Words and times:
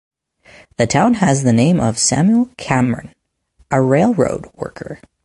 The 0.77 0.87
town 0.87 1.13
has 1.13 1.43
the 1.43 1.53
name 1.53 1.79
of 1.79 1.99
Samuel 1.99 2.49
Cameron, 2.57 3.13
a 3.69 3.83
railroad 3.83 4.47
worker. 4.55 4.99